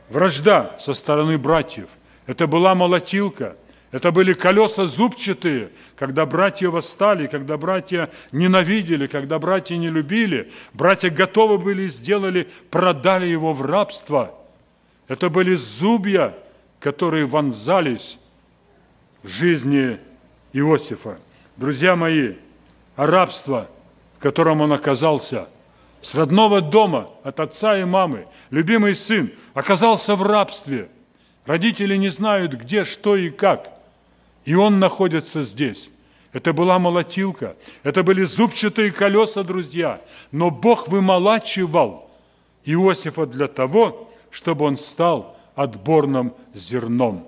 [0.08, 1.88] Вражда со стороны братьев.
[2.26, 3.56] Это была молотилка.
[3.90, 10.50] Это были колеса зубчатые, когда братья восстали, когда братья ненавидели, когда братья не любили.
[10.72, 14.34] Братья готовы были и сделали, продали его в рабство–
[15.12, 16.34] это были зубья,
[16.82, 18.18] которые вонзались
[19.22, 19.98] в жизни
[20.52, 21.18] Иосифа.
[21.56, 22.34] Друзья мои,
[22.96, 23.68] рабство,
[24.18, 25.48] в котором он оказался,
[26.00, 30.88] с родного дома, от отца и мамы, любимый сын, оказался в рабстве.
[31.46, 33.70] Родители не знают, где, что и как.
[34.44, 35.88] И он находится здесь.
[36.32, 40.00] Это была молотилка, это были зубчатые колеса, друзья.
[40.32, 42.10] Но Бог вымолачивал
[42.64, 47.26] Иосифа для того, чтобы он стал отборным зерном.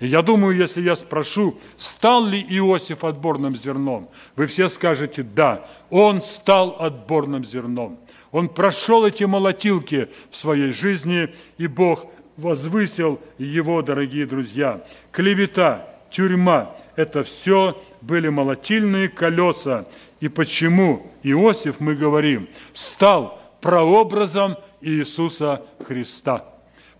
[0.00, 5.66] И я думаю, если я спрошу, стал ли Иосиф отборным зерном, вы все скажете «да».
[5.90, 7.98] Он стал отборным зерном.
[8.30, 12.06] Он прошел эти молотилки в своей жизни, и Бог
[12.36, 14.84] возвысил его, дорогие друзья.
[15.10, 19.86] Клевета, тюрьма– это все были молотильные колеса.
[20.20, 26.44] И почему Иосиф, мы говорим, стал прообразом Иисуса Христа.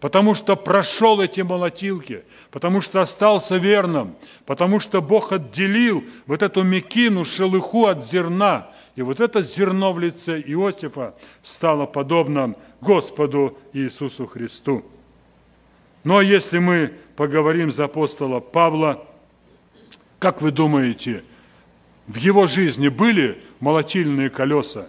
[0.01, 4.15] Потому что прошел эти молотилки, потому что остался верным,
[4.47, 8.69] потому что Бог отделил вот эту мекину, шелыху от зерна.
[8.95, 14.85] И вот это зерно в лице Иосифа стало подобным Господу Иисусу Христу.
[16.05, 19.05] Ну а если мы поговорим за апостола Павла,
[20.21, 21.25] как вы думаете,
[22.07, 24.87] в его жизни были молотильные колеса?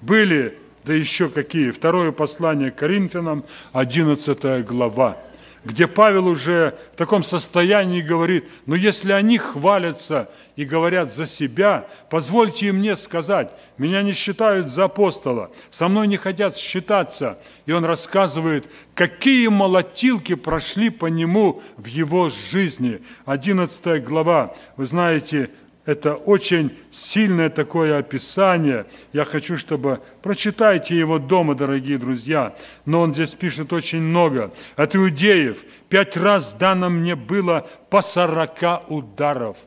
[0.00, 1.70] Были да еще какие.
[1.70, 5.16] Второе послание к Коринфянам, 11 глава,
[5.64, 11.86] где Павел уже в таком состоянии говорит, но если они хвалятся и говорят за себя,
[12.10, 17.38] позвольте мне сказать, меня не считают за апостола, со мной не хотят считаться.
[17.64, 23.00] И он рассказывает, какие молотилки прошли по нему в его жизни.
[23.24, 25.50] 11 глава, вы знаете,
[25.86, 28.86] это очень сильное такое описание.
[29.12, 32.54] Я хочу, чтобы прочитайте его дома, дорогие друзья.
[32.86, 34.52] Но он здесь пишет очень много.
[34.76, 39.58] От иудеев пять раз дано мне было по сорока ударов.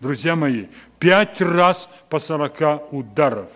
[0.00, 0.66] Друзья мои,
[0.98, 3.50] пять раз по сорока ударов.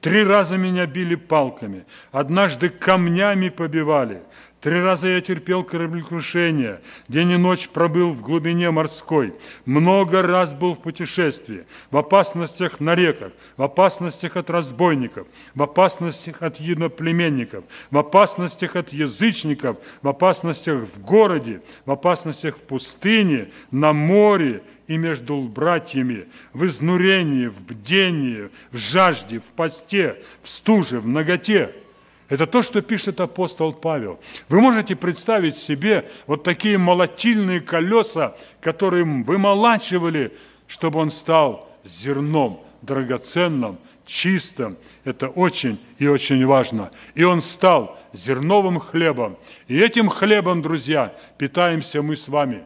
[0.00, 4.22] Три раза меня били палками, однажды камнями побивали,
[4.60, 9.32] Три раза я терпел кораблекрушение, день и ночь пробыл в глубине морской,
[9.64, 16.42] много раз был в путешествии, в опасностях на реках, в опасностях от разбойников, в опасностях
[16.42, 17.62] от единоплеменников,
[17.92, 24.98] в опасностях от язычников, в опасностях в городе, в опасностях в пустыне, на море и
[24.98, 31.70] между братьями, в изнурении, в бдении, в жажде, в посте, в стуже, в ноготе–
[32.28, 34.20] это то, что пишет апостол Павел.
[34.48, 43.78] Вы можете представить себе вот такие молотильные колеса, которые вымолачивали, чтобы он стал зерном драгоценным,
[44.04, 44.76] чистым.
[45.04, 46.90] Это очень и очень важно.
[47.14, 49.38] И он стал зерновым хлебом.
[49.66, 52.64] И этим хлебом, друзья, питаемся мы с вами.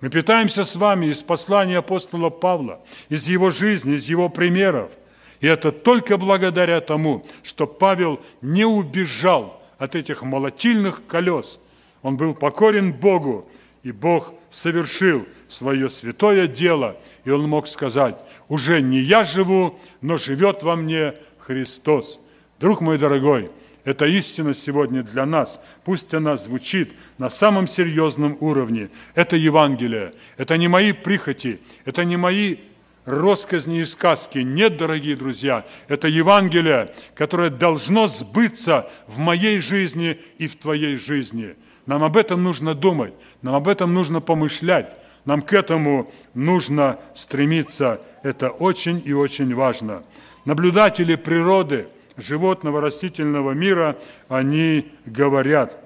[0.00, 4.90] Мы питаемся с вами из послания апостола Павла, из его жизни, из его примеров–
[5.42, 11.58] И это только благодаря тому, что Павел не убежал от этих молотильных колес.
[12.02, 13.48] Он был покорен Богу,
[13.82, 18.16] и Бог совершил свое святое дело, и он мог сказать,
[18.48, 22.20] уже не я живу, но живет во мне Христос.
[22.60, 23.50] Друг мой дорогой,
[23.82, 25.60] это истина сегодня для нас.
[25.84, 28.90] Пусть она звучит на самом серьезном уровне.
[29.16, 30.14] Это Евангелие.
[30.36, 31.58] Это не мои прихоти.
[31.84, 32.58] Это не мои
[33.04, 34.38] росказни и сказки.
[34.38, 41.56] Нет, дорогие друзья, это Евангелие, которое должно сбыться в моей жизни и в твоей жизни.
[41.86, 44.90] Нам об этом нужно думать, нам об этом нужно помышлять,
[45.24, 48.00] нам к этому нужно стремиться.
[48.22, 50.04] Это очень и очень важно.
[50.44, 53.96] Наблюдатели природы, животного, растительного мира,
[54.28, 55.76] они говорят,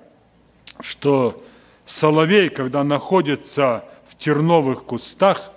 [0.81, 1.43] что
[1.87, 5.51] соловей, когда находится в терновых кустах,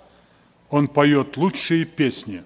[0.70, 2.42] он поет лучшие песни.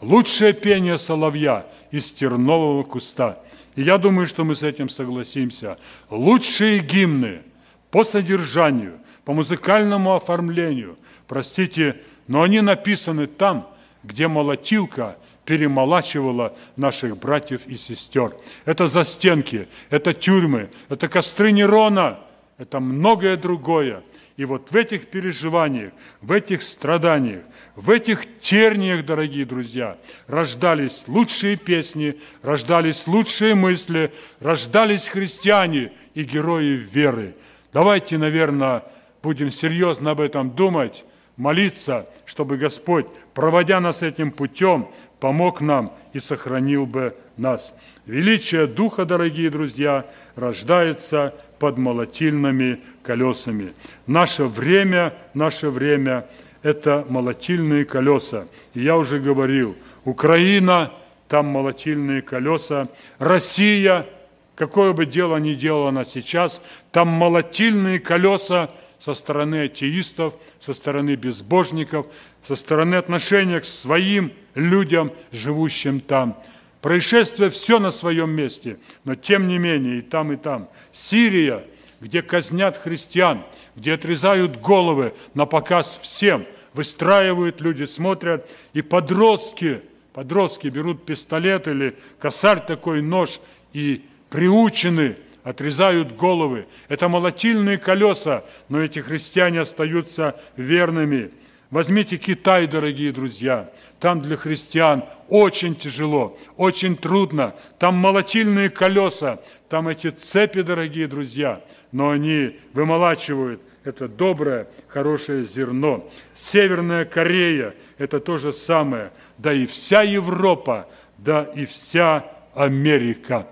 [0.00, 3.38] Лучшее пение соловья из тернового куста.
[3.74, 5.78] И я думаю, что мы с этим согласимся.
[6.10, 7.42] Лучшие гимны
[7.90, 10.96] по содержанию, по музыкальному оформлению,
[11.26, 11.96] простите,
[12.26, 13.68] но они написаны там,
[14.02, 18.36] где молотилка перемолачивала наших братьев и сестер.
[18.64, 22.18] Это застенки, это тюрьмы, это костры Нерона,
[22.58, 24.02] это многое другое.
[24.36, 27.42] И вот в этих переживаниях, в этих страданиях,
[27.74, 36.74] в этих терниях, дорогие друзья, рождались лучшие песни, рождались лучшие мысли, рождались христиане и герои
[36.74, 37.34] веры.
[37.72, 38.82] Давайте, наверное,
[39.22, 41.06] будем серьезно об этом думать,
[41.36, 44.88] молиться, чтобы Господь, проводя нас этим путем,
[45.20, 47.74] помог нам и сохранил бы нас.
[48.06, 53.74] Величие Духа, дорогие друзья, рождается под молотильными колесами.
[54.06, 56.26] Наше время, наше время–
[56.62, 58.46] это молотильные колеса.
[58.74, 60.92] И я уже говорил, Украина–
[61.28, 62.88] там молотильные колеса,
[63.18, 64.06] Россия,
[64.54, 66.60] какое бы дело ни делала она сейчас,
[66.92, 68.70] там молотильные колеса
[69.06, 72.06] со стороны атеистов, со стороны безбожников,
[72.42, 76.42] со стороны отношения к своим людям, живущим там–
[76.86, 80.68] Происшествие все на своем месте, но тем не менее и там, и там.
[80.92, 81.64] Сирия,
[82.00, 83.42] где казнят христиан,
[83.74, 89.82] где отрезают головы на показ всем, выстраивают люди, смотрят, и подростки,
[90.12, 93.40] подростки берут пистолет или косарь такой, нож,
[93.72, 95.16] и приучены,
[95.46, 96.66] отрезают головы.
[96.88, 101.30] Это молотильные колеса, но эти христиане остаются верными.
[101.70, 103.70] Возьмите Китай, дорогие друзья.
[104.00, 107.54] Там для христиан очень тяжело, очень трудно.
[107.78, 109.38] Там молотильные колеса,
[109.68, 111.60] там эти цепи, дорогие друзья.
[111.92, 116.10] Но они вымолачивают это доброе, хорошее зерно.
[116.34, 119.12] Северная Корея– это то же самое.
[119.38, 120.88] Да и вся Европа,
[121.18, 123.46] да и вся Америка.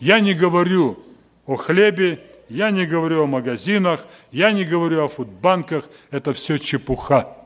[0.00, 1.04] Я не говорю
[1.48, 2.20] о хлебе,
[2.50, 5.88] я не говорю о магазинах, я не говорю о фудбанках.
[6.10, 7.36] Это все чепуха.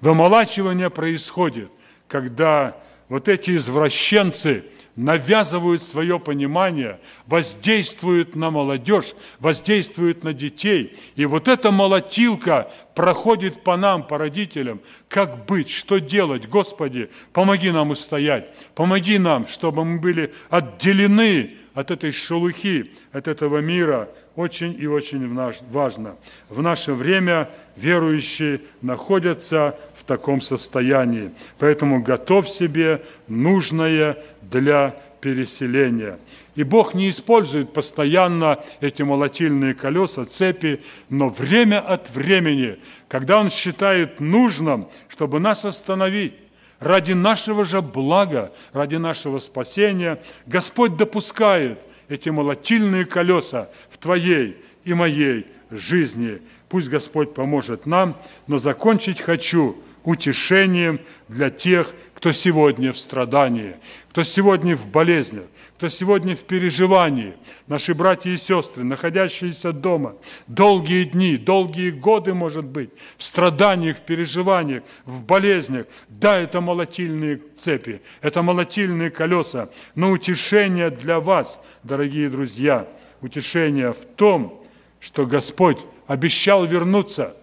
[0.00, 1.70] Вымолачивание происходит,
[2.08, 2.76] когда
[3.08, 4.64] вот эти извращенцы
[4.96, 10.96] навязывают свое понимание, воздействуют на молодежь, воздействуют на детей.
[11.14, 14.80] И вот эта молотилка проходит по нам, по родителям.
[15.08, 16.48] Как быть, что делать?
[16.48, 23.58] Господи, помоги нам устоять, помоги нам, чтобы мы были отделены от этой шелухи, от этого
[23.58, 25.34] мира, очень и очень
[25.70, 26.16] важно.
[26.48, 31.30] В наше время верующие находятся в таком состоянии.
[31.58, 36.18] Поэтому готовь себе нужное для переселения.
[36.54, 43.48] И Бог не использует постоянно эти молотильные колеса, цепи, но время от времени, когда Он
[43.48, 46.34] считает нужным, чтобы нас остановить,
[46.82, 51.78] ради нашего же блага, ради нашего спасения, Господь допускает
[52.08, 56.40] эти молотильные колеса в твоей и моей жизни.
[56.68, 58.16] Пусть Господь поможет нам,
[58.46, 63.76] но закончить хочу утешением для тех, кто сегодня в страдании,
[64.10, 65.44] кто сегодня в болезнях,
[65.76, 67.34] кто сегодня в переживании,
[67.66, 70.14] наши братья и сестры, находящиеся дома,
[70.46, 75.86] долгие дни, долгие годы, может быть, в страданиях, в переживаниях, в болезнях.
[76.08, 82.86] Да, это молотильные цепи, это молотильные колеса, но утешение для вас, дорогие друзья,
[83.20, 84.64] утешение в том,
[85.00, 87.36] что Господь обещал вернуться.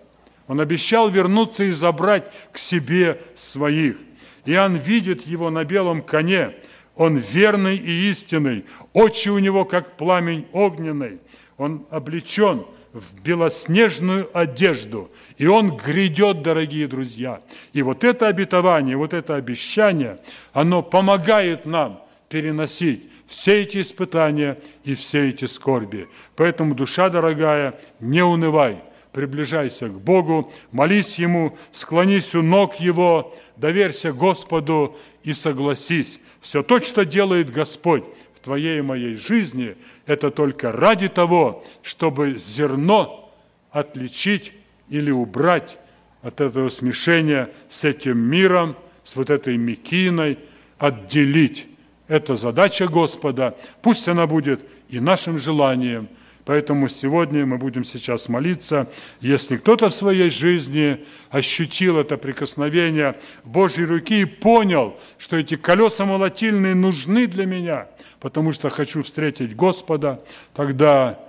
[0.50, 3.95] Он обещал вернуться и забрать к себе своих.
[4.43, 6.56] Иоанн видит его на белом коне–
[7.00, 11.20] он верный и истинный, очи у него, как пламень огненный.
[11.58, 15.10] Он облечен в белоснежную одежду.
[15.38, 17.41] И Он грядет, дорогие друзья.
[17.72, 20.20] И вот это обетование, вот это обещание,
[20.52, 26.10] оно помогает нам переносить все эти испытания и все эти скорби.
[26.36, 28.80] Поэтому, душа дорогая, не унывай,
[29.12, 36.20] приближайся к Богу, молись Ему, склонись у ног Его, доверься Господу и согласись.
[36.41, 38.03] Все то, что делает Господь
[38.36, 43.32] в твоей и моей жизни, это только ради того, чтобы зерно
[43.72, 44.53] отличить
[44.89, 45.78] или убрать
[46.22, 50.38] от этого смешения с этим миром, с вот этой мекиной,
[50.78, 51.68] отделить.
[52.07, 53.55] Это задача Господа.
[53.82, 56.07] Пусть она будет и нашим желанием–
[56.50, 58.88] Поэтому сегодня мы будем сейчас молиться.
[59.22, 66.06] Если кто-то в своей жизни ощутил это прикосновение Божьей руки и понял, что эти колеса
[66.06, 67.88] молотильные нужны для меня,
[68.20, 70.24] потому что хочу встретить Господа,
[70.56, 71.20] тогда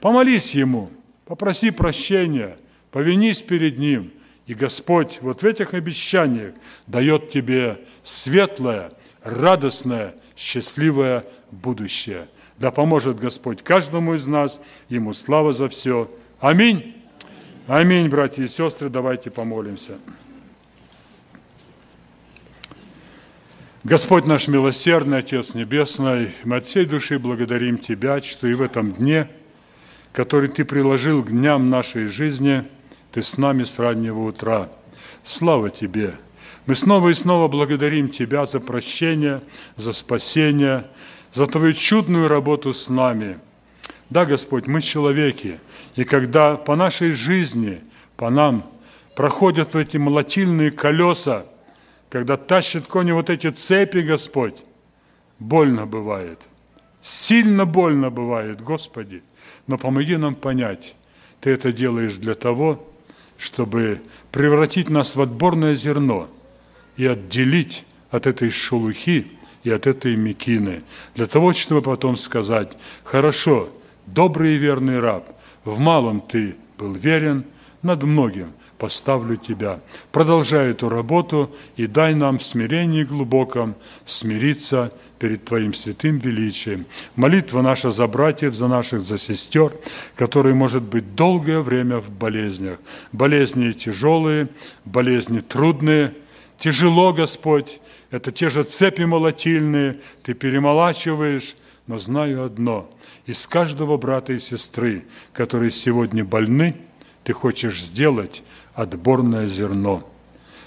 [0.00, 0.92] помолись Ему,
[1.24, 2.56] попроси прощения,
[2.92, 4.12] повинись перед Ним.
[4.46, 6.54] И Господь вот в этих обещаниях
[6.86, 8.92] дает тебе светлое,
[9.24, 12.28] радостное, счастливое будущее–
[12.60, 14.60] да поможет Господь каждому из нас.
[14.90, 16.10] Ему слава за все.
[16.38, 16.94] Аминь.
[17.66, 18.90] Аминь, братья и сестры.
[18.90, 19.94] Давайте помолимся.
[23.82, 28.92] Господь наш милосердный, Отец Небесный, мы от всей души благодарим Тебя, что и в этом
[28.92, 29.30] дне,
[30.12, 32.64] который Ты приложил к дням нашей жизни,
[33.10, 34.68] Ты с нами с раннего утра.
[35.24, 36.16] Слава Тебе!
[36.66, 39.40] Мы снова и снова благодарим Тебя за прощение,
[39.76, 40.84] за спасение,
[41.32, 43.38] за Твою чудную работу с нами.
[44.08, 45.60] Да, Господь, мы человеки,
[45.94, 47.80] и когда по нашей жизни,
[48.16, 48.68] по нам
[49.14, 51.46] проходят эти молотильные колеса,
[52.08, 54.56] когда тащат кони вот эти цепи, Господь,
[55.38, 56.40] больно бывает.
[57.02, 59.22] Сильно больно бывает, Господи.
[59.66, 60.96] Но помоги нам понять,
[61.40, 62.86] Ты это делаешь для того,
[63.38, 64.02] чтобы
[64.32, 66.28] превратить нас в отборное зерно
[66.96, 70.82] и отделить от этой шелухи, и от этой мекины,
[71.14, 72.72] для того, чтобы потом сказать,
[73.04, 73.68] хорошо,
[74.06, 75.28] добрый и верный раб,
[75.64, 77.44] в малом ты был верен,
[77.82, 79.80] над многим поставлю тебя.
[80.10, 83.74] Продолжай эту работу и дай нам в смирении глубоком
[84.06, 86.86] смириться перед Твоим святым величием.
[87.14, 89.72] Молитва наша за братьев, за наших, за сестер,
[90.16, 92.78] которые, может быть, долгое время в болезнях.
[93.12, 94.48] Болезни тяжелые,
[94.86, 96.14] болезни трудные.
[96.58, 97.80] Тяжело, Господь,
[98.10, 101.56] это те же цепи молотильные, ты перемолачиваешь,
[101.86, 102.90] но знаю одно,
[103.26, 106.76] из каждого брата и сестры, которые сегодня больны,
[107.24, 108.42] ты хочешь сделать
[108.74, 110.08] отборное зерно.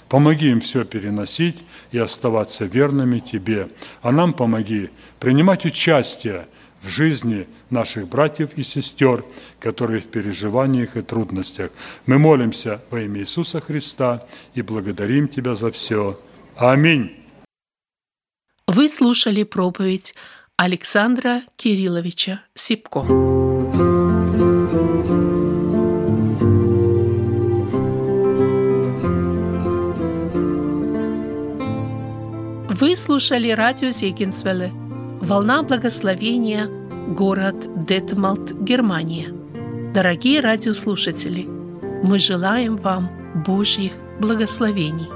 [0.08, 3.68] Помоги им все переносить и оставаться верными Тебе.
[4.02, 6.46] А нам помоги принимать участие
[6.82, 9.24] в жизни наших братьев и сестер,
[9.58, 11.70] которые в переживаниях и трудностях.
[12.06, 14.22] Мы молимся во имя Иисуса Христа
[14.54, 16.20] и благодарим Тебя за все.
[16.56, 17.23] Аминь.
[18.66, 20.14] Вы слушали проповедь
[20.56, 23.00] Александра Кирилловича Сипко.
[32.70, 34.72] Вы слушали радио Зегенсвелле
[35.20, 36.66] «Волна благословения»,
[37.08, 39.28] город Детмалт, Германия.
[39.92, 41.46] Дорогие радиослушатели,
[42.02, 43.10] мы желаем вам
[43.46, 45.08] Божьих благословений.